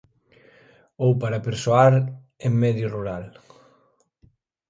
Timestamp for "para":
1.21-1.45